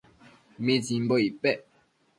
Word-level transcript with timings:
¿mitsimbo 0.65 1.15
icpec 1.27 1.59